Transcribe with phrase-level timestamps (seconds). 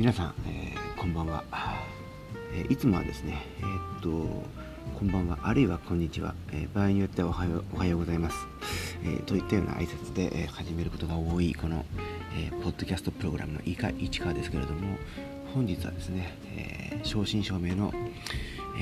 [0.00, 1.44] 皆さん、えー、こんばんは、
[2.54, 4.08] えー、いつもはですねえー、っと
[4.98, 5.38] こんばんは。
[5.42, 8.36] あるいはこんにちは、え場合によってはおはようおはようございます、
[9.04, 11.84] えといったような挨拶で、え始めることが多いこの、
[12.34, 14.96] えポッドキャストプログラムの市川ですけれども
[15.52, 17.92] 本日はですね、え正真正銘の、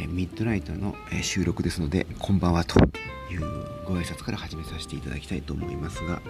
[0.01, 3.41] えミッドナイトの、え収録ですのでこんばんはという
[3.85, 6.23] ご挨拶から始めさせていただきたいと思いますが、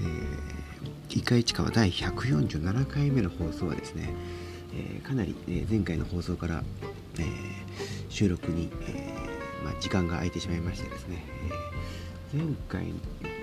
[0.00, 0.65] えー、
[1.10, 4.14] イカ市川第147回目の放送はですね、
[4.74, 6.62] えー、かなり、え前回の放送から、
[7.18, 7.26] えー、
[8.08, 9.14] 収録に、え
[9.64, 11.24] まあ、時間が空いてしまいましてですね、
[12.32, 12.92] え前回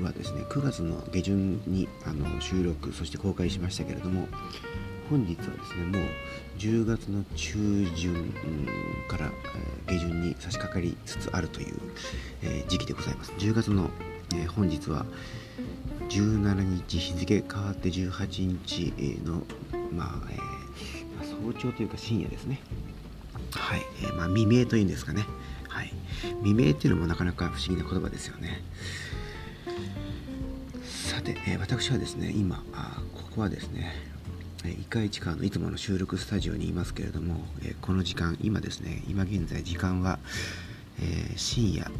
[0.01, 4.27] はですね9月の下旬にあの収録そして公開しましたけれども
[5.09, 6.07] 本日はですねもう
[6.57, 7.57] 10月の中
[7.95, 8.33] 旬
[9.07, 9.31] から、
[9.87, 11.75] 下旬に差し掛かりつつあるという、
[12.67, 13.31] 時期でございます。
[13.37, 13.89] 10月の、
[14.55, 15.05] 本日は
[16.09, 18.93] 17日日付変わって18日
[19.25, 19.43] の、
[19.91, 22.59] まあえー、早朝というか深夜ですね。
[23.51, 25.25] はい、えー、まあ、未明というんですかね。
[25.67, 25.93] はい。
[26.43, 28.63] 未明っていうのもなかなか不思議な言葉ですよね。
[30.85, 33.93] さて、えー、私はですね今あここはですね
[34.65, 40.19] イカ市川のいつもの収録スタジオにいますけれども、えこの時間今ですね今現在時間は、
[41.01, 41.91] え深夜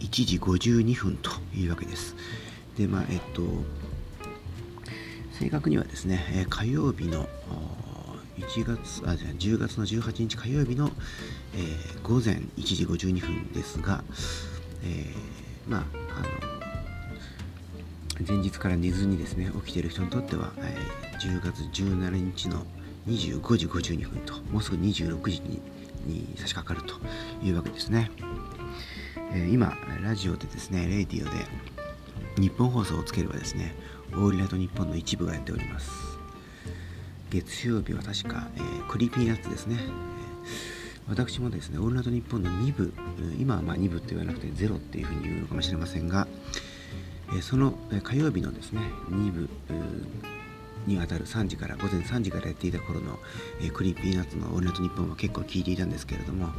[0.00, 2.16] 1時52分というわけです。
[2.76, 3.42] でまあえっと
[5.32, 7.28] 正確にはですね、え火曜日の
[8.38, 10.90] 1月あじゃ10月の18日火曜日の、
[11.54, 14.02] えー、午前1時52分ですが、
[14.82, 15.82] えー、まあ
[16.18, 16.22] あ
[18.22, 22.64] の前日から寝ずにですね起きている人にとっては、えー、10月17日の
[23.06, 25.60] 25時52分ともうすぐ26時に
[26.06, 26.94] に差し掛かると
[27.44, 28.10] いうわけですね、
[29.32, 31.75] えー、今ラジオでですねレイディオで
[32.38, 33.74] ニッポン放送をつければですね
[34.12, 35.90] オールナイトニッポンの一部がやっております。
[37.30, 39.78] 月曜日は確か、えー、 Creepy Nuts ですね、
[41.08, 42.92] 私もですねオールナイトニッポンの2部
[43.38, 46.28] 今はまあ2部って言わなくて0っていうふうに言うのかもしれませんが、
[47.36, 48.80] え、その、火曜日のですね
[49.10, 49.48] 2部
[50.86, 53.18] にあたる3時から午前3時からやっていた頃の、
[53.60, 56.50] え Creepy Nuts のオールナイトニッポンは結構聞いていたんですけれども、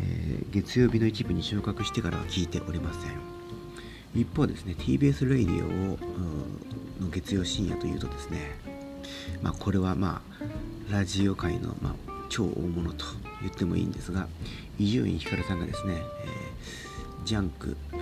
[0.00, 3.41] え月曜日の一部に昇格してからは聞いておりません。
[4.14, 5.98] 一方ですね TBS radio を
[7.00, 8.50] の月曜深夜というとですね、
[9.40, 10.22] まあ、これはま
[10.90, 11.94] あラジオ界の、まあ、
[12.28, 13.04] 超大物と
[13.40, 14.28] 言ってもいいんですが
[14.78, 18.00] 伊集院光さんがですね、えー、ジャンク、えー、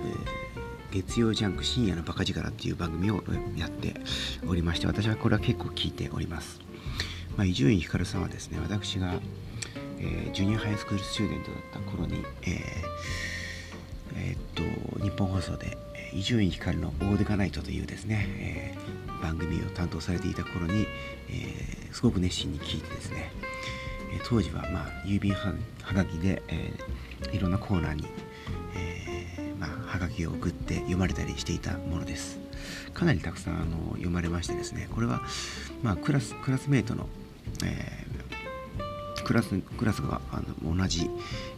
[0.91, 3.23] 月曜ジャンク深夜のバカ力っていう番組を
[3.55, 3.95] やって
[4.47, 6.59] おりまして私はこれは結構聞いております。
[7.45, 9.13] 伊集院光さんはですね私が、
[9.99, 12.51] えー、 junior high school student だった頃に、えー
[14.15, 15.77] えー、っとニッポン放送で
[16.13, 20.85] 伊集院光の「オーデカナイト」というですね、えー、番組を担当されていた頃に、
[21.29, 23.31] えー、すごく熱心に聞いてですね、
[24.13, 25.53] えー、当時は、まあ、郵便は
[25.93, 26.73] がきで、え
[27.31, 28.05] いろんなコーナーに、
[28.75, 32.39] えまあ、はがきを送って読まれたりしていたものです。
[32.93, 35.21] かなりたくさんあの読まれましてですねこれは、
[35.81, 37.07] まあ、クラスクラスメートの、
[37.63, 38.05] え
[39.31, 41.09] クラスクラスがあの同じ、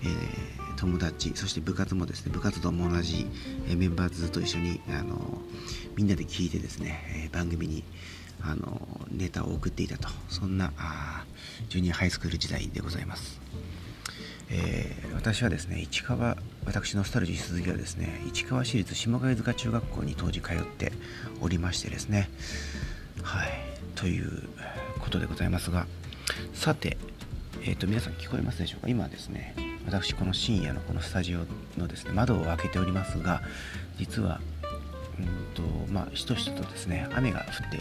[0.04, 3.26] えー、友達そして部活もですね部活動も同じ、
[3.74, 5.42] メンバーズと一緒にあの
[5.96, 7.86] みんなで聞いてですね、番組に
[8.42, 10.10] あのネタを送っていたと。
[10.28, 11.24] そんなあ
[11.70, 13.40] ジュニアハイスクール時代でございます、
[14.50, 16.36] えー、私はですね市川
[16.66, 20.92] 私のスタルジー鈴木はですね市川市立下貝塚中学校に当時通って
[21.40, 22.30] おりましてですね
[23.22, 23.50] はい
[23.96, 24.50] という
[25.00, 25.88] ことでございますが
[26.54, 26.98] さて
[27.66, 28.90] えっ、ー、と、皆さん聞こえますでしょうか？
[28.90, 29.56] 今ですね、
[29.86, 31.40] 私、この深夜のこのスタジオ
[31.80, 33.42] のですね、窓を開けておりますが、
[33.98, 34.40] 実は、
[35.20, 35.62] うんと、
[35.92, 37.80] まあ、しとしととですね、雨が降って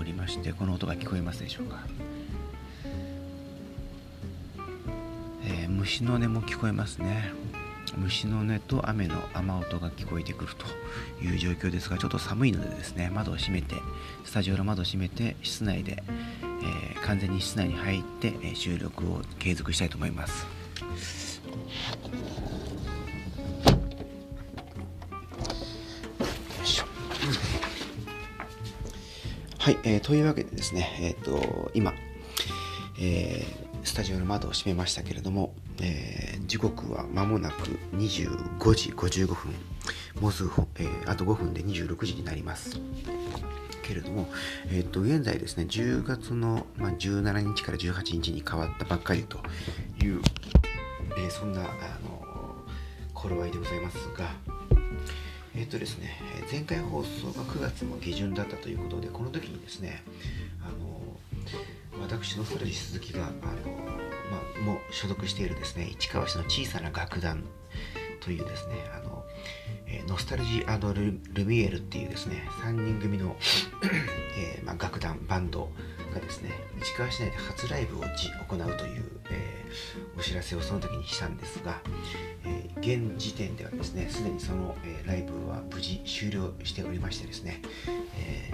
[0.00, 1.84] おりまして、この音が聞こえますでしょうか。
[5.44, 7.32] えー、虫の音も聞こえますね。
[7.96, 10.66] 虫の音と雨の雨音が聞こえてくると
[11.24, 13.76] いう状況ですが、ちょっと寒いのでですね、窓を閉めて、
[14.24, 16.02] スタジオの窓を閉めて、室内で、
[16.42, 20.46] えー、完全に室内に入って、え収録を継続したいと思います。
[29.62, 31.94] はい、えー、というわけでですね、えっ、ー、と、今、
[32.98, 39.54] えー、スタジオの窓を閉めましたけれども、えー、時刻は間もなく25時55分、
[40.20, 40.50] もうすぐ、
[40.80, 42.80] えー、あと5分で26時になります。
[43.84, 44.28] けれども、
[44.66, 49.38] えー、と現在ですね10月の、まあ、17日から18日に変わったばっかりと
[50.04, 50.20] いう、
[51.16, 51.64] えー、そんなあ
[52.02, 52.22] の
[53.14, 54.51] 頃合いでございますが
[55.54, 56.18] えっ、ー、とですね
[56.50, 60.02] 前回放送が9月の下旬だったということでこの時にですね
[60.62, 61.02] あの
[62.00, 67.44] 私のストラジ鈴木があの、まあ、も所属しているですね市川市の小さな楽団
[68.20, 69.24] というですねあの、
[69.86, 73.36] え、ノスタルジールルミエルっていうですね3人組の
[74.38, 75.70] えー、まあ、楽団バンド
[76.12, 76.50] がですね
[76.80, 81.80] 市川市内で初ライブを行うという、えー、お知らせをその時にしたんですが、
[82.44, 87.62] え現時点ではですねすでにその、えライブは無事終了しておりましてですね、
[88.18, 88.50] え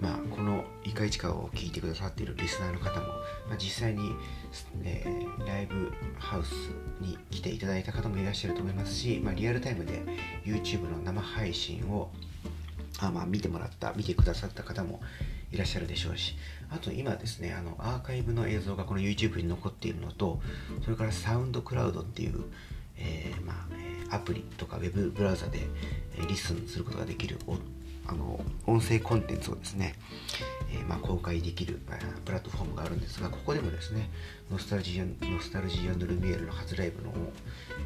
[0.00, 3.06] まあ、この「イカイチカ」を聞いてくださっているリスナーの方も、
[3.48, 4.12] まあ、実際に、
[4.82, 6.52] えー、ライブハウス
[7.00, 10.02] に来ていただいた方もいらっしゃると思いますし、まあ、リアルタイムで
[10.44, 12.10] YouTube の生配信を
[12.98, 15.00] あ、まあ、見てもらった見てくださった方も
[15.52, 16.36] いらっしゃるでしょうし
[16.70, 20.40] あと今ですねあのアーカイブの映像がこの YouTube に残っているのと
[20.84, 22.44] それから SoundCloud っていう、
[22.96, 23.66] えー、ま
[24.10, 25.60] あ、アプリとか Web ブラウザで、
[26.28, 27.38] listen することができる
[28.10, 29.94] あの音声コンテンツをですね、
[30.72, 34.10] えー、まあ、公開できる、まあ、プラットフォームがあるんですがここでもですね
[34.50, 37.12] ノスタルジーノスタルジールミエルの初ライブの、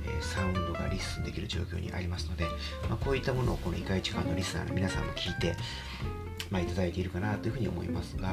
[0.06, 2.46] えー、サウンドが listen できる状況にありますので、
[2.88, 5.56] まあ、こういったものをこのイカイチカのリスナーの皆さんも聞いて、
[6.50, 8.28] まあ、いただいているかなというふうに思いますが、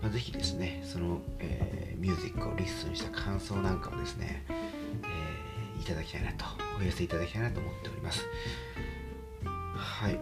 [0.00, 6.46] まあ、ぜひですねその、えー、ミュージックをリスンした感想なんかをですね、えいただきたいなと
[6.80, 8.26] お寄せいただきたいなと思っております。
[9.76, 10.18] はい。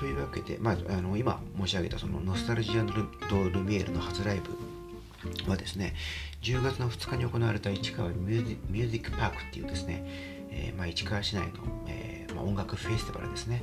[0.00, 5.94] というわけで、まあ、あの今申し上げたそのノスタルジアドルミエールの初ライブはですね、
[6.40, 10.02] 10月の2日に行われた市川ミュージックパークっていうですね、
[10.50, 11.52] えー、まあ、市川市内の、
[11.86, 13.62] えー、まあ、音楽フェスティバルですね。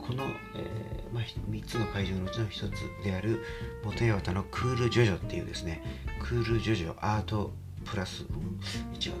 [0.00, 0.24] この、
[0.56, 3.44] えー、まあ、3つの会場のうちの1つである
[3.84, 5.84] 元八幡のクールジョジョっていうですね、
[6.20, 7.52] クールジョジョアート
[7.84, 8.28] プラス、違う、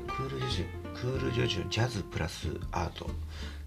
[0.08, 3.08] クールジョジョ、クールジョジョジャズプラスアート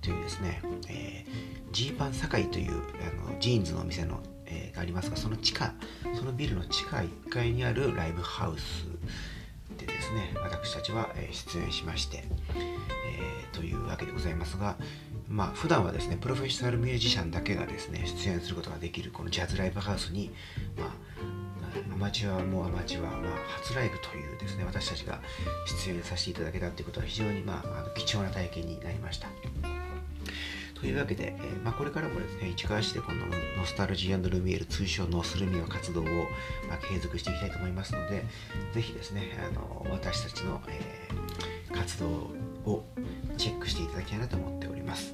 [0.02, 5.74] というですね、えー、ジーパン堺というあのジーンズのお店の、えー、がありますがその地下
[6.16, 8.88] そのビルの地下1階にあるライブハウス
[9.78, 12.24] でですね私たちは、え、出演しまして、
[12.56, 14.78] えー、というわけでございますが
[15.28, 20.32] まあ普段はですねプロフェッショナルミュージシャンだけがですね出演することができるこのジャズライブハウスに、
[20.78, 20.90] まあ、
[21.94, 23.32] アマチュアもアマチュア、まあ、
[23.62, 25.22] 初ライブというですね私たちが
[25.86, 29.28] 出演させていただけたということは非常に、まあ、あの貴重な体験になりました。
[30.80, 38.24] というわけで、えー、まあ、これからもですね、市川市でこのノスタルジールミエール、通称ノスルミの活動を、まあ、継続していきたいと思いますので、
[38.74, 42.08] ぜひですね、あの私たちの、えー、活動
[42.66, 42.86] を
[43.38, 45.14] チェックしていただきたいなと思っております。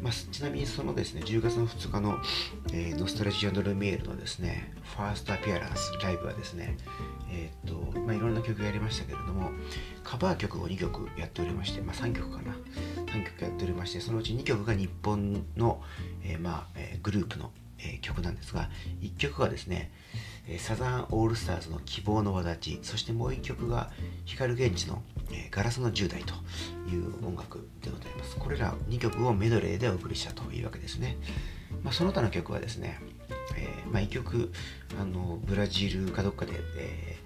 [0.00, 2.18] まあ、ちなみにそのですね、10月の2日の、
[2.72, 6.76] えー、ノスタルジールミエールのですね、ファーストアピアランスライブはですね、
[7.30, 9.50] え、っと、まあ、いろんな曲やりましたけれども、
[10.02, 12.56] カバー曲を2曲やっておりまして、まあ、3曲かな。
[13.12, 15.82] 3曲やっておりましてそのうち2曲が日本の、
[16.24, 18.70] えー、まあえー、グループの、えー、曲なんですが
[19.02, 19.92] 1曲がですね、
[20.48, 23.90] えサザンオールスターズの希望の輪立ちそしてもう1曲が
[24.24, 26.34] 光源氏の、えガラスの10代と
[26.90, 31.18] いう音楽でございますこれら2曲をメドレーでお送りしたというわけですね、
[31.82, 32.98] まあ、その他の曲はですね、
[33.56, 34.52] えまあ、1曲
[34.98, 37.18] あのブラジルかどっかで、え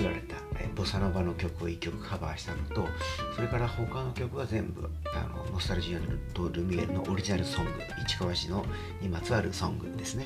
[0.00, 2.88] 作られた、えボサノバの曲を1曲カバーしたのと
[3.36, 5.98] それから他の曲は全部あのノスタルジア
[6.32, 7.72] とルミエルのオリジナルソング
[8.08, 8.64] 市川市の
[9.02, 10.24] にまつわるソングですね。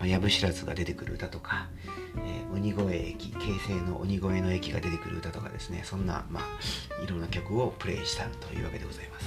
[0.00, 1.68] 藪、まあ、知らずが出てくる歌とか、
[2.18, 5.80] えー、鬼越駅京成の鬼越の駅が出てくる歌とかですね。
[5.84, 9.18] そんな、まあ、いろんな曲をプレイしたというわけでございま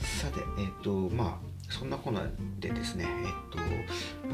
[0.00, 0.20] す。
[0.22, 3.58] さてえっ、ー、とまあそんなコーナーでですね、えっと、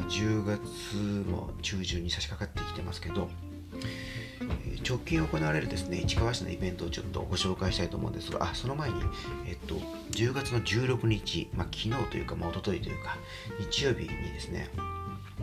[0.09, 0.95] 10月
[1.29, 3.29] も中旬に差し掛かってきてますけど、
[4.87, 8.95] 直近行われるですね、市川市のイベントをちょっとご紹介したいと思うんですが、あ、その前に、
[9.47, 9.75] えっと、
[10.11, 13.17] 10月の16日、まあ、昨日というか、まあ、一昨日というか、
[13.59, 14.69] 日曜日にですね、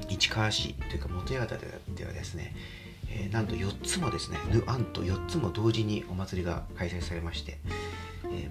[0.09, 1.59] 市川市というか、元八幡
[1.95, 2.55] ではですね、
[3.11, 7.59] えー、なんと4つもですね、ヌアンと4つも同時にお祭りが開催されまして、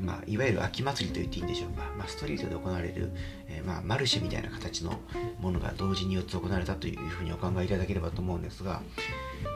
[0.01, 1.69] まあ、いわゆる秋祭りと言っていいんでしょう。
[1.71, 3.11] か、まあ、ストリートで行われる、
[3.47, 4.99] えー、まあ、マルシェみたいな形の
[5.39, 8.81] ものが同時に4つ行われたというふうにお考えいただければと思うんですが、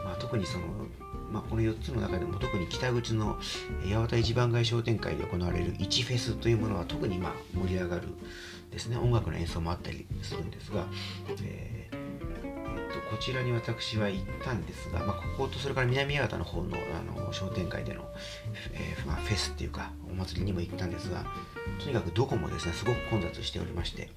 [0.03, 0.65] まあ、特にその、
[1.31, 3.37] まあ、この4つの中でも特に北口の
[3.87, 8.09] 八幡一番街商店会で行われる1フェスというものは特にま盛り上がる
[8.71, 8.97] ですね。
[8.97, 10.85] 音楽の演奏もあったりするんですが、
[11.43, 12.04] えー、
[13.15, 18.03] こちらに私は行ったんですが、まあ、こことそれから南八幡の方のあの商店街での、
[18.73, 21.25] えー、まあ、フェスっていうかお祭りにも行ったんですが
[21.79, 24.09] とにかくどこもですねすごく混雑しておりまして、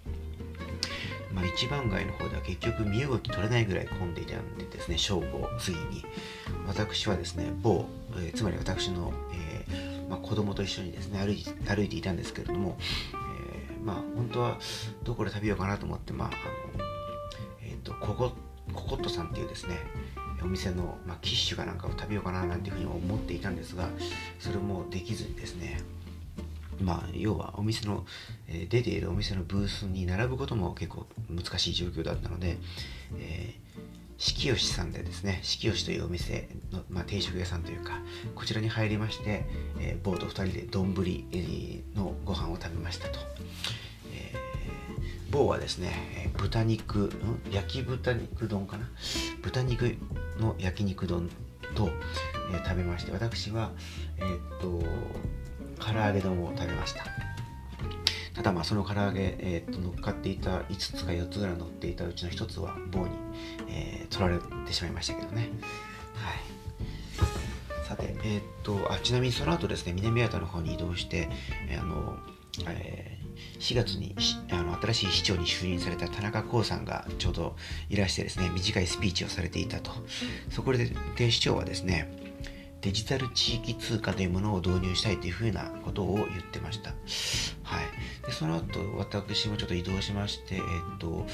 [1.33, 6.05] まあ、一番街の方では結局身動き取れないぐらい混んでいたんでですね正午過ぎに。
[6.67, 7.87] 私はですね某、
[8.17, 14.59] えー、つまり私の、えーまあ、子供と一緒にですね歩い歩いていたんですけれども、えー、まあ本当は
[15.05, 16.85] どこで食べようかなと思ってまああの
[17.63, 18.33] えっ、ー、とここ
[18.89, 19.77] コットさんっていうですね
[20.43, 23.89] お店の、まあ、キッシュかなんかを食べようかななんていうふうに思っていたんですが
[24.39, 25.81] それもできずにですね
[26.81, 28.07] まあ要はお店の、
[28.47, 32.57] えー、出ているお店のブースに並ぶことも結構難しい状況だったので、
[33.19, 33.81] えー、
[34.17, 37.99] 四季吉さんでですね四季吉というお店の、まあ、定食屋さんというか
[38.35, 39.45] こちらに入りまして、
[39.81, 40.95] えー、ボート2人で丼
[41.97, 43.19] のご飯を食べましたと。
[45.31, 47.11] 某はですね豚肉
[47.51, 48.89] 焼き豚肉丼かな？
[49.43, 49.97] 豚肉
[50.39, 51.31] の焼肉丼
[51.75, 51.91] と、
[52.53, 53.73] えー、食べまして私は
[54.17, 54.83] えー、っと
[55.85, 57.05] 唐揚げ丼を食べました。
[58.35, 63.11] ただまあその唐揚げ、えー、っと乗っかっていた5つか4つぐらい乗っていたうちの1つは棒に、
[63.69, 65.51] えー、取られてしまいましたけどね。
[66.15, 67.87] はい。
[67.87, 71.29] さてえ、っとあちなみにその後ですね南八幡の方に移動して、
[71.69, 72.17] え、あの、
[72.69, 73.18] えー
[73.59, 74.15] 4月に
[74.51, 77.57] あの新しい市長に就任された田中康さんがちょうど
[77.89, 79.91] いらしてですね短いスピーチをされていたと
[80.51, 82.11] そこでで市長はですね
[82.81, 86.91] デジタル地域通貨というものを導入したいというふうなことを言ってました。
[87.65, 88.27] はい。
[88.27, 90.63] で、その後、私もちょっと移動しまして、えっ
[90.99, 91.27] と、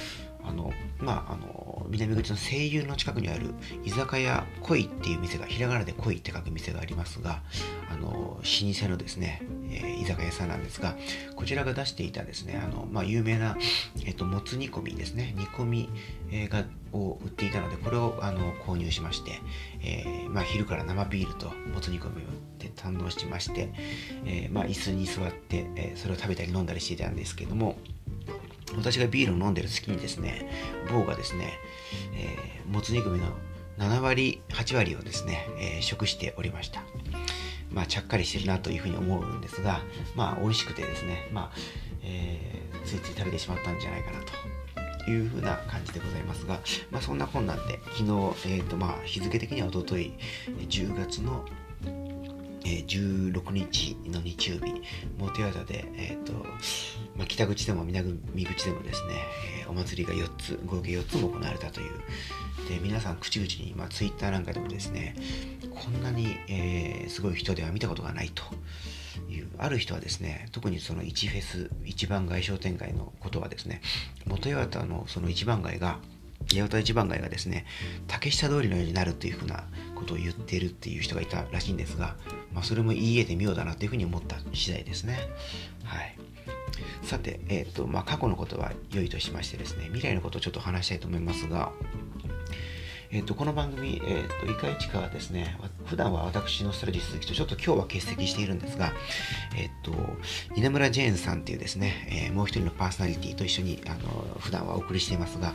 [0.45, 7.43] あの、まあ、あの、南口の声優の近くにある居酒屋恋っていう店が、ひらがなで恋って書く店がありますが、
[7.91, 10.97] あの、老舗のですね、えー、居酒屋さんなんですが、
[11.37, 13.57] こちらが出していたですね、あの、まあ、有名な、
[14.05, 15.89] えっと、もつ煮込みですね、煮込み、
[16.49, 19.41] がを売っていたので、これをあの購入しまして、
[19.83, 22.27] えー、まあ、昼から生ビールともつ煮込みを
[22.59, 23.71] で堪能してまして、
[24.25, 27.77] えまあ、椅子に座って、えそれを食べたり飲んだりしていたんですけども、
[28.77, 30.51] 私がビールを飲んでる隙にですね、
[30.91, 31.59] 某がですね、
[32.15, 33.27] えー、もつ煮込みの
[33.79, 36.83] 7割、8割をですね、えー、食しておりました。
[37.71, 39.81] まあ、ちゃっかりしてるなというふうに思うんですが、
[40.15, 41.59] まあ、美味しくてですね、まあ、
[42.03, 44.19] えー、ついつい食べてしまったんじゃないかな
[45.05, 50.13] というふうな感じでございますが、まあ、そんな困難で、昨日、えーとまあ、日付的にはおととい、
[50.69, 51.45] 10月の
[52.65, 54.73] え、16日の日曜日、
[55.19, 56.33] モテワタで、えーと
[57.17, 58.15] まあ、北口でも南
[58.47, 59.15] 口でもですね、
[59.63, 61.91] え、お祭りが4つ、合計4つも行われたという。
[62.69, 65.15] で、皆さん口々に、まあ、ツイッターなんかでもですね、
[65.75, 68.43] こんなに、えー、すごい人では見たことがないと
[69.31, 73.83] いう、ある人はですね、特にその1フェス、一番街商店街のことはですね、
[74.27, 75.99] 元八幡のその一番街が、
[76.53, 77.67] 八幡一番街がですね、
[78.07, 82.17] 竹下通りのようになるというふうなことを言ってるっていう人がいたらしいんですが、
[82.53, 85.19] まあ、それもいい絵で妙だなというふうに思った次第ですね。
[85.85, 86.17] はい。
[87.03, 91.73] さて、えっ、ー、と、まあ、過去のことは良いとしましてですね、未来のことをちょっと話したいと思いますが、
[93.15, 95.57] えっ、と、この番組、えっ、ー、と、イカイチカはですね、
[95.87, 98.93] 普段は私のストラジ鈴木とちょっと今日は欠席しているんですが、
[99.57, 99.93] えっ、と、
[100.57, 105.53] 稲村ジェーンさんっていうですね、えもう一人のパーソナリティと一緒に、あの、普段はお送りしていますが、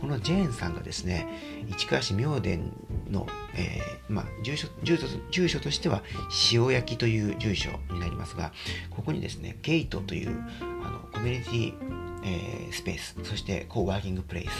[0.00, 1.26] このジェーンさんがですね、
[1.68, 2.58] 市川市明殿
[3.10, 3.26] の、
[3.56, 6.04] えまあ、住所住所、住所としては、
[6.52, 8.52] 塩焼きという住所になりますが、
[8.90, 10.40] ここにですね、ゲートという、
[10.84, 14.50] あの、コミュニティ、えスペース、そしてコーワーキングプレイス、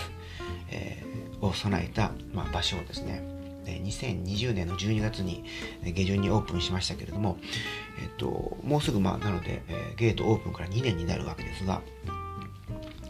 [0.70, 3.22] えー、を備えた、まあ、場所をですね、
[3.66, 5.44] 2020年の12月に
[5.84, 7.38] 下旬にオープンしましたけれども、
[8.02, 11.82] えっと、もうすぐ、まあ、なので、え、ゲートオープンから2年になるわけですが、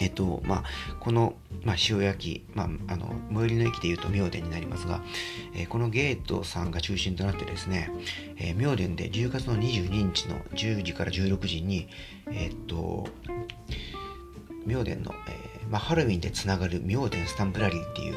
[0.00, 0.64] えっと、まあ、
[1.00, 5.02] この、まあ、塩焼き、まあ、あの、最寄りの駅でいうと明殿になりますが、
[5.54, 7.90] えー、このゲートさんが中心となってですね、
[8.36, 11.88] えー、明殿で10月の22日の10時から16時に、
[12.30, 13.08] えっと、
[14.66, 18.14] 明殿の、えーまあ、ハロウィンでつながる妙典スタンプラリーっていう、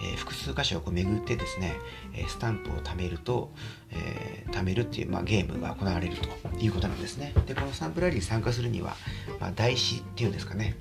[0.00, 1.74] えー、複数箇所をこう巡ってですね、
[2.14, 3.52] えー、スタンプを貯めると、
[3.92, 7.34] え、貯めるっていう、まあ、ゲームが行われるということなんですね。
[7.46, 8.96] で、このスタンプラリーに参加するには、
[9.40, 10.76] まあ、台紙っていうんですかね、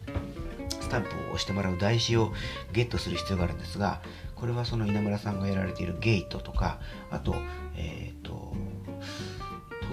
[0.70, 2.32] スタンプを押してもらう台紙を
[2.72, 4.02] ゲットする必要があるんですが、
[4.36, 6.80] これはその稲村さんがやられているゲートとか、
[7.12, 7.36] あと、
[7.76, 8.54] えっ、と、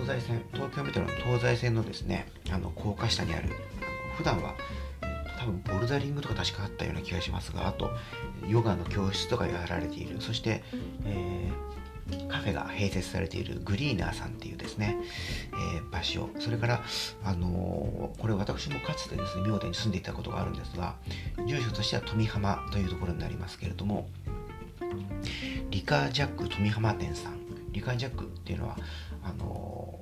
[0.01, 4.55] 東西線、東京メトロの東西線のですね、あの高架下にある、あの普段は
[5.43, 7.91] 多分ボルダリングとか確かあったような気がしますがあと
[8.49, 10.21] ヨガの教室とかやられている。
[10.21, 10.63] そして、
[11.05, 14.97] えー、カフェが併設されているグリーナーさんっていうですね、
[15.75, 16.31] えー、場所。
[16.39, 16.83] それから、
[17.25, 20.95] あのー、これ私もかつてですね明殿に住んでいたことがあるんですが
[21.47, 24.09] 住所としては富浜というところになりますけれども
[25.71, 27.43] リカージャック富浜店さん。
[27.73, 28.77] リカージャックっていうのは
[29.25, 30.02] あの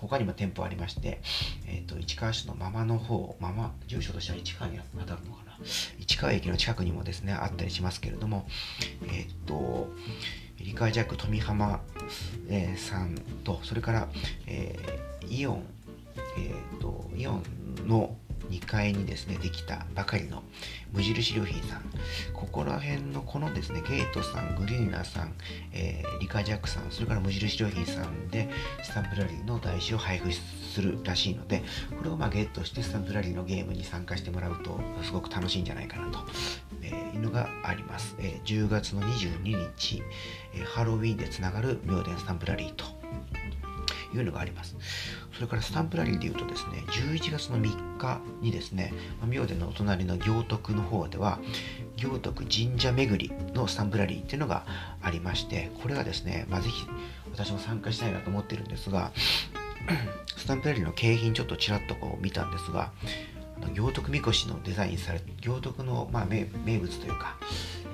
[0.00, 1.20] 他にも店舗ありまして、
[1.66, 5.58] えっ、ー、と、市川市のままの方、まま、住所としては市川に当たるのかな？
[5.98, 8.46] 市川駅の近くにもですね、あったりしますけれども、
[9.02, 9.88] えっ、ー、と、
[10.58, 11.80] リカージャック富浜、
[12.48, 14.08] えー、さんと、それから、
[14.46, 15.64] えー、イオン、
[16.38, 17.42] えっ、と、イオン
[17.86, 18.16] の、
[18.50, 20.42] 2階にですねできたばかりの
[20.92, 21.82] 無印良品さん。
[22.32, 25.34] ここら辺のこのですねゲートさんグリーナーさん、
[25.72, 28.48] えー、リカジャックさんそれから無印良品さんで
[28.82, 31.62] スタンプラリーの台紙を配布するらしいので
[31.96, 36.18] これをまあゲットしてスタンプラリーのゲームに参加してもらうとすごく楽しいんじゃないかなと、
[36.82, 39.42] えー、いうのがあります、え、10月の22
[39.76, 40.02] 日、
[40.54, 42.84] え、ハロウィンでつながる妙典スタンプラリーと
[44.20, 44.76] いうのがあります。
[45.32, 48.92] それからスタンプラリーでいうとですね、11月の3日にですね、
[49.26, 51.38] 明殿のお隣の行徳の方では、
[51.96, 54.64] 行徳神社巡りのスタンプラリーっていうのが
[55.02, 56.86] ありまして、これがですね、まあ、ぜひ
[57.32, 59.12] 私も参加したいなと思ってるんですが、
[60.36, 62.92] スタンプラリーの景品ちょっとちらっとこう見たんですが、
[63.74, 66.44] 行徳みこしのデザインされ行徳の、まあ、名
[66.78, 67.36] 物というか、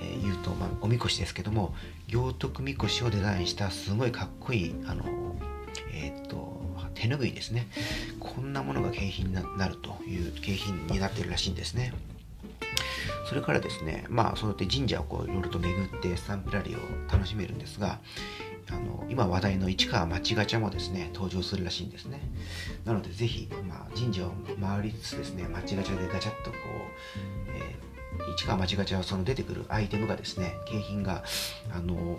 [0.00, 1.74] えー、言うと、まあ、おみこしですけども
[2.08, 5.04] 行徳みこしをデザインしたすごいかっこいいあの
[5.92, 6.61] えー、っと
[6.94, 7.66] 手ぬぐいですね。
[8.20, 11.92] こんなものが景品になるという景品になってるらしいんですね。
[13.28, 17.99] それからですねまあそうやって神社をこういろいろと巡ってスタンプラリーを楽しめるんですが
[18.70, 22.20] あの今話題の市川町ガチャもですね登場するらしいんですね。
[22.84, 31.25] なのでぜひ、まあ、神社を回りつつですね町ガチャでガチャッとこう、えー、市川町ガチャはその出てくるアイテムがですね景品が
[31.75, 32.18] あの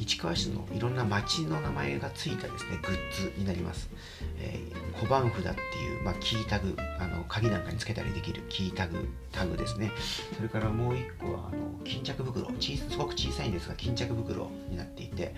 [0.00, 3.90] 市川市のいろんな町の名前がついたですねグッズになります、
[4.38, 9.92] えー、小判札っていう、まあ、キータグあの鍵なんかにつけたりできるキータグタグですね。
[10.36, 15.34] それからもう一個はあの巾着袋すごく小さいんですが巾着袋になっていて、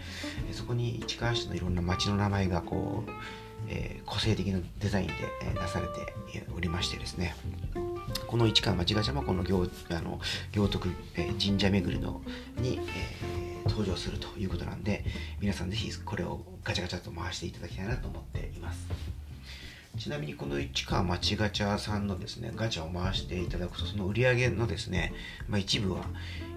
[0.48, 3.10] えそこに市川市のいろんな町の名前がこう、
[3.68, 7.34] えー、個性的なデザインで、え出されておりましてですね。
[8.26, 10.20] この市川町ガチャもこの行あの
[10.52, 12.22] 行徳、えー、神社巡りの
[12.58, 15.04] に、えー登場するということなんで
[15.40, 18.86] 皆さん是非これをガチャガチャと回していただきたいなと思っています。
[19.98, 25.12] ちなみにこの市川町ガチャさんのですねガチャを回していただくとその売り上げのですね、
[25.48, 26.06] まあ、一部は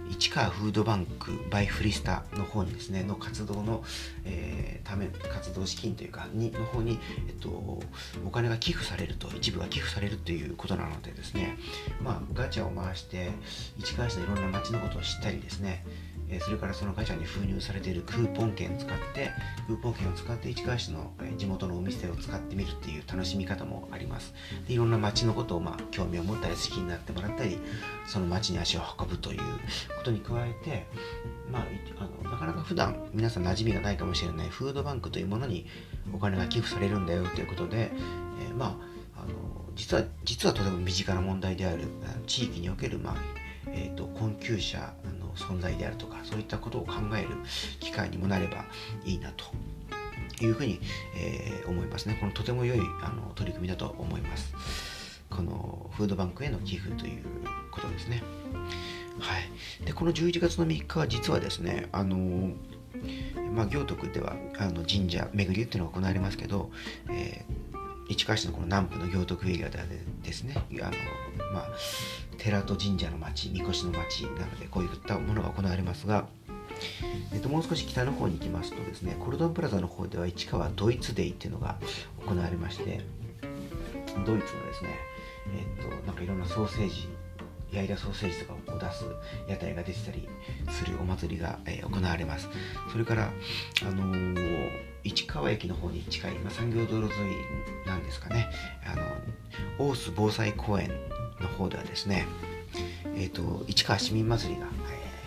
[0.09, 3.83] 市川フードバンクバイフリスタの方にですねの活動の、
[4.23, 11.57] えー、ため活動資金というかにの方に、えっと、お金が寄付されると一部が寄付されるということなのでですね
[12.01, 13.31] まあガチャを回して
[13.79, 15.85] 市川市のいろんな町のことを知ったりですね
[16.29, 19.31] えそれからそのガチャに封入されているクーポン券を使って
[19.67, 24.33] クーポン券を使って市川市のえ地元のお店を使ってみるっていう楽しみ方もあります。
[24.67, 27.59] でいろんな街のことをまあ興味を持ったり好きになってもらったり
[28.07, 29.39] その街に足を運ぶという
[29.97, 30.85] ことに加えて
[31.51, 31.63] まあ、
[31.99, 35.65] あのなかなか普段皆さん馴染みがないかもしれないフードバンクというものに
[36.13, 37.91] お金が寄付されるんだよということで、
[38.41, 38.77] えー、ま
[39.15, 39.33] ああの
[39.75, 41.83] 実は実はとても身近な問題である
[42.27, 43.15] 地域における、まあ
[43.67, 44.93] えーと困窮者
[45.35, 47.29] 存在であるとかそういったことを考える
[47.79, 48.65] 機会にもなれば
[49.05, 49.45] いいなと
[50.43, 50.79] いうふうに、
[51.17, 52.17] えー、思いますね。
[52.19, 54.53] このとても良いあの取り組みだと思います。
[55.29, 57.23] このフードバンクへの寄付という
[57.71, 58.23] ことですね。
[59.19, 59.85] はい。
[59.85, 62.51] でこの11月の3日は実はですねあの
[63.53, 66.71] まあ、行徳ではあの神社巡りっていうのが行われますけど、
[67.09, 67.64] えー、
[68.09, 69.79] 市川市のこの南部の行徳エリアで
[70.23, 70.55] ですね。
[70.57, 70.91] あの、
[71.53, 71.67] まあ、
[72.37, 76.27] 寺と神社の町みこしの町なのでこういったものが行われますが、
[77.33, 81.77] えっと、もう少し北の方に行きますとですねコルドンプラザの方では市川ドイツデイっていうのが
[82.25, 83.01] 行われまして
[84.25, 84.99] ドイツのですね
[85.79, 87.09] えっとなんかいろんなソーセージ
[87.71, 89.05] 焼いたソーセージとかを出す
[89.47, 90.27] 屋台が出てたり
[90.69, 92.47] するお祭りが、えー、行われます。
[92.91, 93.31] それから
[93.81, 98.49] あのー、市川駅の方に近い、まあ、産業道路沿いなんですかね。
[98.85, 100.89] あの大須防災公園
[101.39, 102.25] の方ではですね、
[103.15, 104.67] えーと、市川市民祭りが、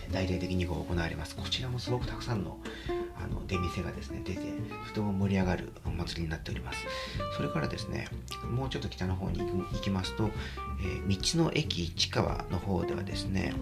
[0.09, 1.37] えー、大々的に行われます。
[1.37, 2.59] こちらもすごくたくさんの
[3.21, 4.41] あの出店がですね出て
[4.89, 6.85] とても盛り上がるお祭りになっております。
[7.37, 8.09] それからですね
[8.51, 10.31] もうちょっと北の方に行きますと、
[10.81, 13.55] えー、道の駅市川の方ではですね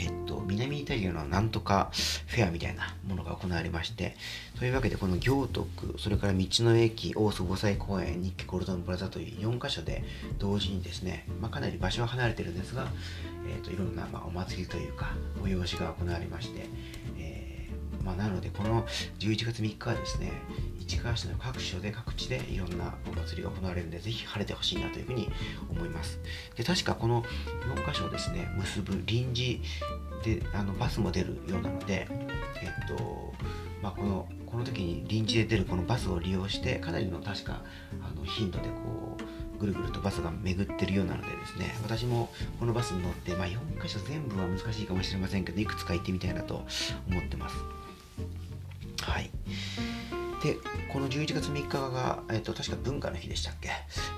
[0.00, 1.90] えっと、南イタリアのなんとか
[2.28, 4.16] フェアみたいなものが行われまして、
[4.58, 10.02] というわけでこの行徳、それから道の駅、大須防災公園、日記ゴールドンプラザという4カ所で
[10.40, 12.88] 同時にですね、まあ、かなり場所は離れてるんですが、
[13.48, 15.12] えっといろんな、まあ、お祭りというか、
[15.44, 16.66] 催しが行われまして、
[17.16, 18.84] えー、まあ、なのでこの
[19.20, 20.32] 11月3日はですね、
[20.80, 25.30] 市川市の各所で各地でいろんなお祭りが行われるので、ぜひ晴れてほしいなというふうに
[25.70, 26.18] 思います。
[26.56, 27.22] で、確かこの
[27.76, 29.62] 4カ所をですね、結ぶ臨時
[30.24, 32.08] であのバスも出るようなので、
[32.60, 33.32] えっと、
[33.80, 37.62] まあ、この、この時に臨時で出るこのバスを利用して、かなりの確か
[38.02, 39.16] あの頻度でこ
[39.56, 46.64] う、ぐるぐるとバスが巡ってるようなのでですね、私もこのバスに乗って、まあ、4箇所全部は難しいかもしれませんけど、いくつか行ってみたいなと
[47.08, 47.56] 思ってます。
[49.02, 49.30] はい。
[50.42, 50.56] で
[50.92, 53.70] この11月3日が、えっと、確か文化の日でしたっけ？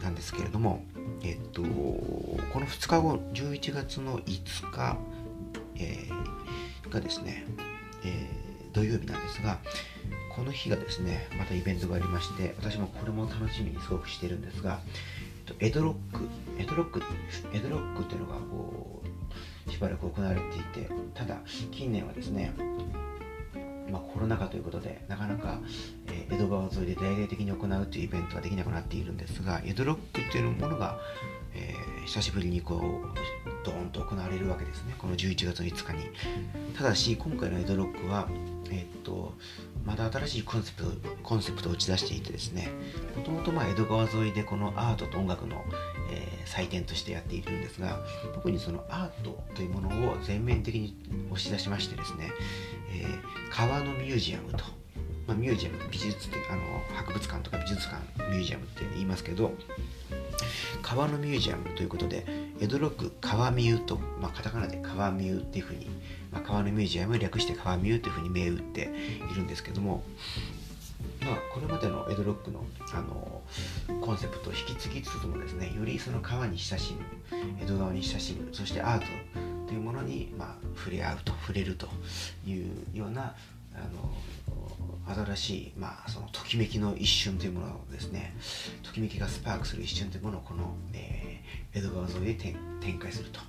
[0.03, 0.85] なんですけれども、
[1.23, 4.99] えっと、この2日後11月の5日、
[5.77, 7.47] えー、がですね、
[8.05, 9.59] えー、土曜日なんですが
[10.35, 14.81] この日がですねまたイベントがありまして私もこれも楽しみにすごくしてるんですが
[15.59, 17.03] エドロックエドロック
[17.53, 19.03] エドロックっていうのがこ
[19.67, 21.39] うしばらく行われていてただ
[21.71, 22.53] 近年はですね
[23.91, 25.59] まあ、コロナ禍ということでなかなか、
[26.07, 30.99] えー、江戸川沿いで大々的に行うというイベントができなくなっているんですが江戸ロックっていうものが、
[31.55, 33.11] えー、久しぶりにこう
[33.65, 34.95] ドーンと行われるわけですね。
[34.97, 36.11] この11月5日に。
[36.77, 38.29] ただし今回の江戸ロックは
[38.71, 39.35] えー、っと
[39.85, 40.91] また新しいコンセプト
[41.23, 42.69] コンセプトを打ち出していてですね
[43.17, 45.65] もともと江戸川沿いでこのアートと音楽の、
[46.11, 47.99] えー、祭典としてやっているんですが
[48.35, 50.97] 特にそのアートというものを全面的に
[51.31, 52.31] 押し出しましてですね、
[52.93, 54.65] えー、川のミュージアムと、
[55.27, 56.63] まあ、ミュージアム美術あの
[56.97, 59.53] 博物館とか美術館ミュージアムって言いますけど
[60.91, 62.27] 川のミュージアムということで
[62.59, 65.87] 江戸六区川ミューと、まあ、カタカナで川ミューっていうふうに、
[66.33, 68.91] まあ、川のミュージアムを略して川ミューというふうに銘打って
[69.31, 70.03] いるんですけども
[71.21, 73.43] まあ、これまでの江戸ロックのあの
[74.01, 77.01] コンセプトを引き継ぎつつもですねよりその川に親しむ
[77.63, 79.07] 江戸川に親しむそしてアート
[79.69, 81.89] というものに、まあ、触れ合うと触れると
[82.47, 83.35] いうような
[83.75, 84.13] あの
[85.15, 88.35] 新しい、まあ、そのときめきの一瞬というものをですね
[88.83, 93.41] ときめきがスパークする一瞬というものをこの、えー、江戸川沿いで展開すると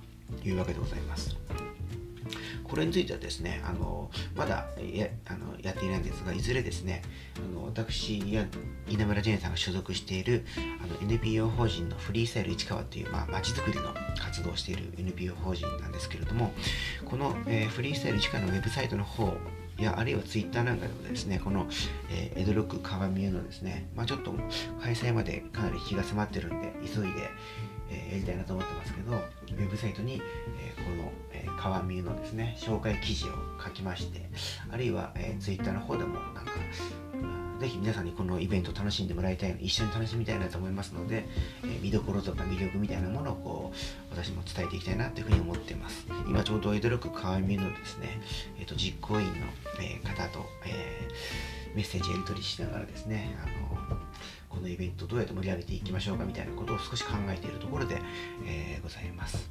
[0.46, 1.36] いうわけでございます。
[2.72, 7.02] これについてはですね、あのまだやあのやっていないんですが、いずれですね、
[7.36, 8.46] あの私や
[8.88, 10.46] 稲村ジェンさんが所属している
[10.82, 16.54] あの NPO 法人のフリースタイル市川という、まあ、街づくりの活動をしている NPO 法人なんですけれども、
[17.04, 19.36] この、えー、フリースタイル市川のウェブサイトの方
[19.82, 21.66] やあるいはツイッターなんかでもですね、この、
[22.10, 24.32] えー、江戸ロック川見のですね、まあ、ちょっと
[24.80, 27.30] 開催までかなり日が迫ってるんで、急いで、
[27.90, 30.20] えー、やりたいなと思ってますけど、ウェブサイトに、
[30.58, 34.28] えー、この、えー、川見のですね、紹介記事を書きまして、
[34.70, 36.52] あるいは、えー、ツイッターの方でもなんか、
[37.62, 41.28] ぜひ皆さんにこのイベント楽しんでもらいたい、一緒に楽しみたいなと思いますので、
[41.62, 43.76] えー、見どころとか魅力みたいなものをこう
[44.12, 46.04] 私も伝えていきたいなというふうに思っています。
[46.26, 48.20] 今ちょうど江戸六川見のですね、
[48.58, 49.34] えーと、実行委員の、
[49.80, 53.46] えー、方と、えー、メッセージやり取りしながらですね、あ
[53.92, 53.96] の
[54.50, 58.02] このイベントどうやって盛り上げていきましょうかみたいなことを少し考えているところで、
[58.44, 59.48] え、ございます。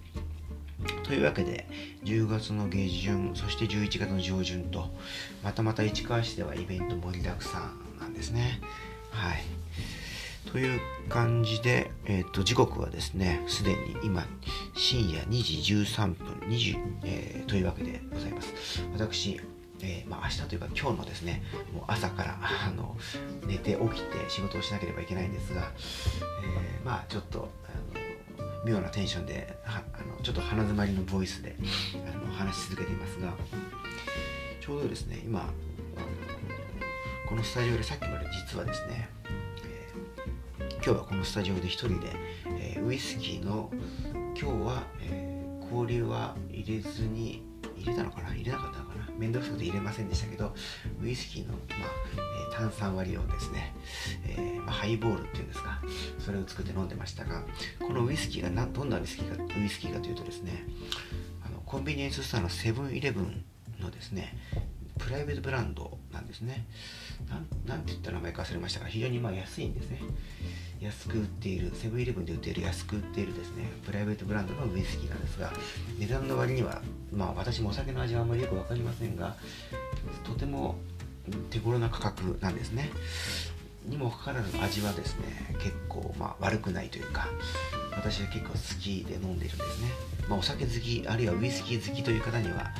[1.06, 1.65] というわけで、
[2.04, 4.89] 10月の下旬、そして11月の上旬と、
[5.43, 7.91] またまた市川市ではイベント盛りだくさん
[8.22, 8.62] ですね。
[9.10, 9.42] はい。
[10.52, 10.80] という
[11.10, 14.26] 感じで、えーと、時刻はですね、すでに今、
[14.76, 18.54] 深夜2時13分20、えー、というわけでございます。
[18.94, 19.42] 私、
[19.82, 21.42] えー、まあ、明日というか今日のですね、
[21.74, 22.96] もう朝からあの
[23.48, 25.72] 寝て起きて仕事をしなければいけないんですが、
[26.44, 31.56] えー、まあちょっとあの妙なテンションであのちょっと鼻づまりのボイスで
[31.96, 33.34] あの話し続けていますが
[34.62, 35.52] ちょうどですね今
[37.32, 39.08] このスタジオでさっきまで実はですね、
[39.63, 42.12] えー、今日はこのスタジオで一人で、
[42.60, 43.72] えー、ウイスキーの
[44.12, 47.41] 今日は、えー、氷は入れずに
[47.78, 48.36] 入れたのかな？
[48.36, 49.08] 入れなかったのかな？
[49.17, 50.54] めんどくさくて入れませんでしたけど
[51.02, 51.60] ウイスキーの、まあ
[52.52, 53.74] えー、炭酸割りをですね、
[54.28, 55.82] えー、まあ、ハイボールっていうんですか？
[56.20, 57.46] それを作って飲んでましたが
[57.80, 60.65] このウイスキーがなどんなウイスキーかウイスキーかというとですね
[61.46, 63.46] あのコンビニエンスストアのセブンイレブン
[63.80, 64.36] のですね
[65.00, 66.67] プライベートブランドなんですね。
[67.65, 70.00] なんて言った名前か忘れましたが、非常にまあ安いんですね。
[70.80, 75.54] 安く売っている、セブンイレブンで売っている安く売っているですね、プライベートブランドのウイスキーなんですが、
[76.00, 76.82] 値段の割には、
[77.13, 79.36] まあ私もお酒の味はあんまりよく分かりませんが、
[80.24, 80.76] とても
[81.52, 82.89] 手頃な価格なんですね。
[83.86, 87.28] にもかかわらず味はですね、結構まあ悪くないというか、
[87.95, 89.88] 私は結構好きで飲んでいるんですね。
[90.30, 92.71] まあ、お酒好き、あるいはウイスキー好きという方には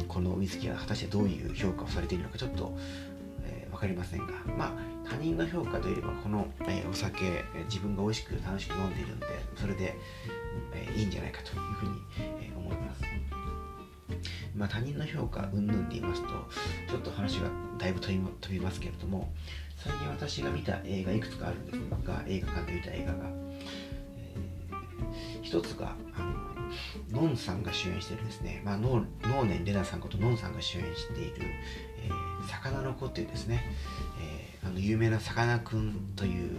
[0.00, 2.76] うん、このウイスキーが果たしてどういう評価をされているのかちょっと、
[3.84, 4.72] かりませんがまあ
[5.08, 9.94] 他人の評価といえばこの、え、お酒自分が美味しく楽しく飲んでいるんでそれで、
[10.72, 11.98] え、いいんじゃないかというふうに、
[12.40, 13.02] え思います。
[14.56, 16.28] まあ他人の評価云々で言いますと
[16.88, 18.12] ちょっと話がだいぶ飛
[18.50, 19.32] びますけれども
[19.76, 23.18] 最近私が見た映画いくつかあるんですが映画館で見た映画が、
[24.18, 26.22] えー、一つがあ
[27.12, 29.04] ののんさんが主演してるですね、まあ、能
[29.44, 31.46] 年玲奈さんことのんさんが主演している、
[32.48, 33.64] 魚の子っていうですね、
[34.20, 36.58] えー、あの有名なさかなクンという、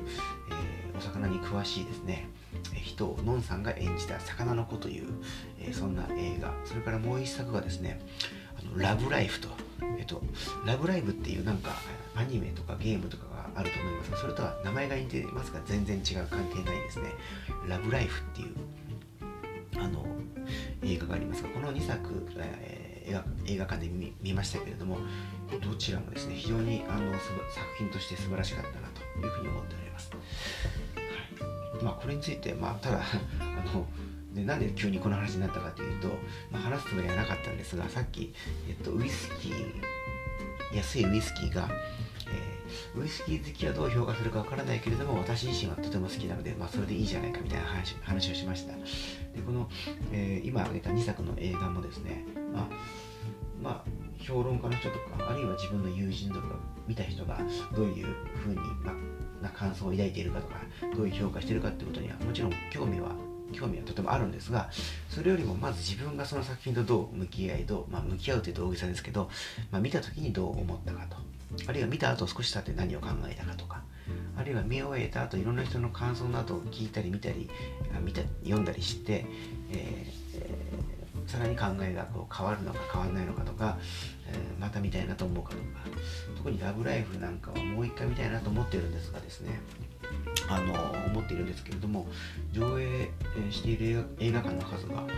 [0.49, 2.27] えー、お魚に詳しいですね、
[2.73, 5.07] 人をのんさんが演じた魚の子という、
[5.59, 7.99] えー、そんな映画それからもう一作がですね
[8.57, 9.49] あのラブライフと
[9.97, 10.21] えっと、
[10.65, 11.71] ラブライブっていうなんか
[12.15, 17.13] アニメとかゲームとかがあると思いますが、それとは名前が似ていますが全然違う関係ないですね。
[17.67, 18.55] ラブライフっていう
[19.77, 20.05] あの
[20.83, 23.89] 映画がありますが、この2作、えー、映画映画館で
[24.21, 24.97] 見ましたけれども、
[25.63, 27.29] どちらもですね、非常にあの作
[27.77, 30.11] 品として素晴らしかったなというふうに思っております。
[30.11, 31.15] はい
[31.83, 33.01] まあ、これについて、まあ、ただ
[33.39, 33.87] あの
[34.33, 36.09] でなんで急にこの話になったかというと、
[36.51, 38.33] まあ、話すつもりはなかったんですがさっき、
[38.67, 41.69] えっと、ウイスキー安いウイスキーが、
[42.27, 49.69] えー、ウイスキー好きはどう評価するかわからないけれども私自身はとても好きなので、まあ、それでいいじゃないかみたいな話話をしましたでこの、
[50.11, 52.95] えー、今挙げた2作の映画もですね、まあ
[53.61, 53.83] まあ、
[54.19, 56.47] 評論家の人とかあるいは自分の友人とか
[56.87, 57.39] 見た人が
[57.75, 60.55] どういうふうに、まあ、な感想を抱いているかとか
[60.95, 63.15] どういう評価しているかってことにはもちろん興味は
[63.53, 64.69] 興味はとてもあるんですが
[65.09, 69.29] それよりもまず自分がその作品とどう向き合いどう、まあ、向き合うというと大げさですけど、
[69.71, 71.17] まあ、見た時にどう思ったかと
[71.67, 73.83] あるいは見た後少し経って何を考えたかとか
[74.37, 77.49] あるいは見終えた後いろんな人の感想などを聞いたり見たり
[78.03, 79.25] 見た読んだりして、
[79.71, 80.24] えー、
[81.27, 83.77] さらに考えがこう変わるのか変わらないのかとか、
[84.27, 85.63] えー、また見たいなと思うかとか
[86.37, 89.59] 特に「ラブライフ!」なんかはもう一回見たいなと思ってるんですがですね
[90.47, 90.73] あの
[91.07, 92.07] 思っているんですけれども
[92.51, 93.09] 上映
[93.49, 95.09] している映画館の数があの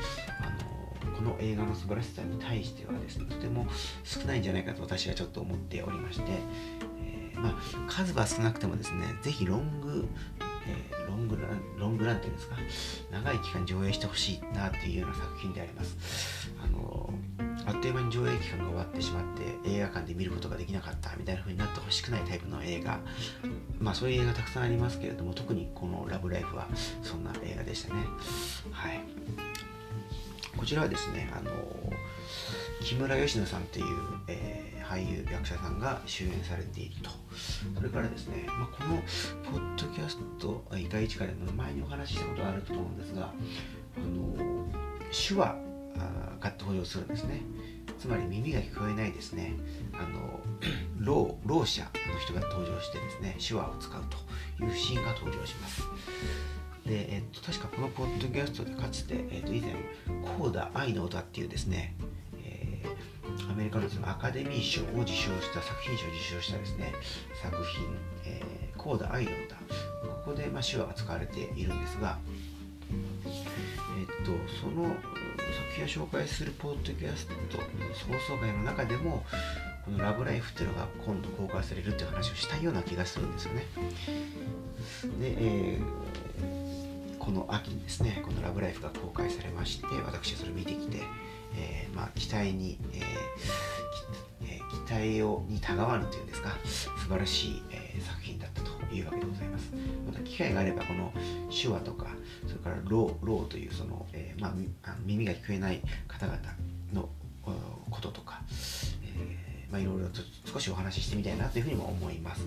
[1.16, 3.68] この映画の素晴らしさに対してはですねとても
[4.04, 6.26] 少ないんじゃないかと私はちょっと思っておりまして、
[7.02, 7.56] えー、まあ、
[7.88, 10.08] 数は少なくてもですねぜひロング、
[10.68, 12.56] えー、ロングランロングランっていうんですか
[13.12, 16.52] 長い期間上映してほしいなっていうような作品であります。
[16.64, 17.14] あの
[17.66, 19.24] あっという間に上映期間が終わってしまっ
[19.64, 23.00] て映画館で見ることができなかったみたいな風になってほしくないタイプの映画。
[23.80, 26.68] まあそういう映画たくさんありますけれども特にこの「ラブライフ!」は
[27.02, 28.02] そんな映画でしたね。
[28.72, 29.00] はい。
[30.56, 31.52] こちらはですねあの
[32.82, 33.86] 木村佳乃さんっていう、
[34.28, 37.10] えー、俳優役者さんが主演されていると。
[37.76, 39.02] それからですね、まあ、この
[39.52, 43.34] ポッドキャスト第一からの前にお話ししたことがあると思うんですが
[43.98, 44.66] あの
[45.12, 45.56] 手話
[46.40, 47.42] が登場するんですね。
[48.00, 49.54] つまり耳が聞こえないですね。
[49.94, 50.40] あの
[51.00, 54.04] ろうろう者の人が登場してですね手話を使う
[54.58, 55.82] というシーンが登場します。
[56.86, 59.74] で、えっと、確かこのポッドキャストでかつて、えっと、以前
[60.38, 61.96] 「コーダ愛の歌」っていうですね、
[63.50, 66.94] アメリカのそのアカデミー賞を受賞した作品賞を受賞したですね
[67.42, 69.56] 作品「えー、コーダ愛の歌」
[70.26, 72.18] ここで、まあ、手話が使われているんですが
[72.90, 77.40] えっとその作品を紹介するポッドキャストの
[78.18, 79.26] 放送回の中でも
[79.86, 83.66] この「ラブライフ」っていうのが今度公開されるっていう話をしたような気がするんですよね。
[85.20, 91.02] で、えー、この秋にですねこの「ラブライフ」が公開されまして私はそれを見てきて、
[91.58, 99.72] えー、まあ、期待に、えー、期待をにたがわぬというんですか素晴らしい、え作品だったというわけでございます。
[100.06, 101.12] また機会があればこの
[101.50, 102.08] 手話とか
[102.46, 106.38] それからローローというその、えー、まあ、耳が聞こえない方々
[106.94, 107.10] の
[107.90, 108.42] こととか、
[109.04, 112.46] え、まあ、いろいろと少しお話ししてみたいなというふうにも思います。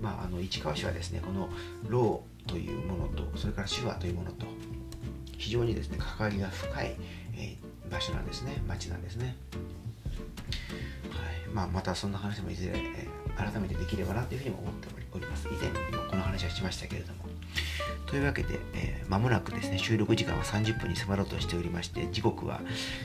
[0.00, 1.48] まあ、あの市川市はですねこの
[1.88, 4.46] ローというものとそれから手話というものと
[5.38, 6.96] 非常にですね関わりが深い、
[7.34, 9.36] えー、場所なんですね町なんですね。
[11.10, 15.48] はいまあ、またそんな話もいずれ、え、改めてできればなというふうにも思っております。
[15.48, 17.26] 以前もこの話はしましたけれども。
[18.06, 22.60] というわけで、えー、間もなくですね、収録時間は30分に迫ろうとしておりまして、時刻は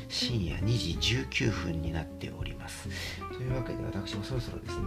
[0.09, 2.87] 深夜2時19分になっております。
[3.35, 4.85] というわけで、私もそろそろですね、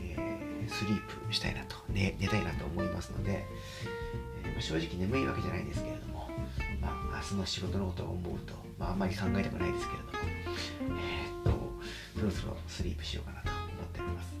[0.00, 3.46] えー、スリープしたいなと、ね、寝たいなと思いますので、
[4.44, 6.28] えー、正直眠いわけじゃないですけれども、
[6.82, 14.36] まあ、明日の仕事のことを思うと、まあ、あんまり考えたくないですけれども、えー、っと、そろそろスリープしようかなと思っております。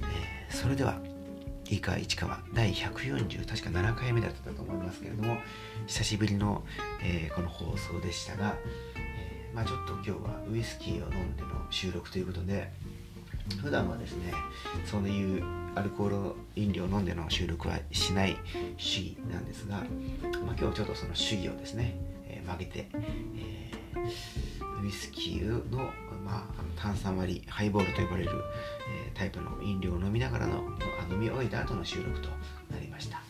[0.00, 0.98] えー、それでは、
[1.70, 5.38] いか市川第140確か7回目だったと思いますけれども
[5.86, 6.62] 久しぶりの、
[7.02, 8.54] えー、この放送でしたが、
[8.96, 12.70] えー、まあ、ちょっと今日はウイスキーを飲んでの収録ということで
[13.62, 14.32] 普段はですね
[14.84, 18.36] そういうアルコール飲料を飲んでの収録はしない
[18.76, 19.84] 主義なんですが、まあ、
[20.58, 21.96] 今日ちょっとその主義をですね、
[22.44, 22.88] 曲げて、
[23.36, 23.70] え
[24.82, 25.90] ウイスキーの,、
[26.24, 28.30] まあ、の炭酸割りハイボールと呼ばれる、
[29.06, 30.62] えー、タイプの飲料を飲みながらの
[31.10, 32.28] 飲み終えた後の収録と
[32.70, 33.22] なりました、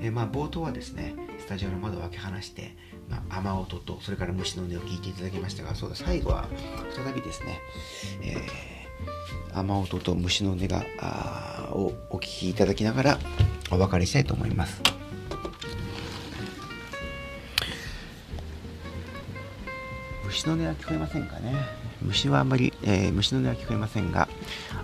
[0.00, 2.76] えー、まあ、冒頭はですねスタジオの窓を開け放して、
[3.08, 6.48] まあ、雨音とそれから虫の音を聞いていただきましたがそうだ最後は
[6.94, 7.58] 再びですね、
[8.22, 10.84] えー、雨音と虫の音が
[11.72, 13.18] をお聞きいただきながら
[13.72, 15.03] お別れしたいと思います。
[20.44, 21.54] 虫の音は聞こえませんかね
[22.02, 24.28] 虫はあんまり、えー、虫の音は聞こえませんが、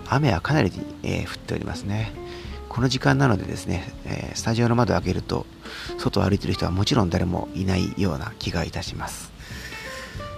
[0.08, 2.12] 雨はかなり、えー、降っておりますね。
[2.70, 5.44] この時間なのでですね、えー、スタジオの窓を開けると、
[5.98, 9.32] 外を歩いている人はもちろん誰もいないような気がいたします。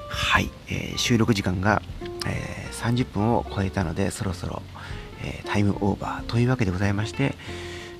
[0.08, 1.82] はい、えー、収録時間が、
[2.26, 4.60] え、30分を超えたので、そろそろ、
[5.22, 7.36] えタイムオーバーというわけでございまして、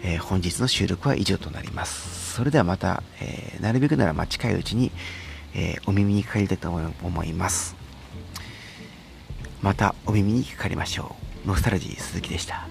[0.02, 2.34] え本日の収録は以上となります。
[2.34, 4.90] それではまた、えなるべくならま近いうちに、
[5.54, 7.76] えお耳にかかりたいと思います。
[9.60, 11.48] またお耳にかかりましょう。
[11.48, 12.68] ノスタルジー鈴木でした。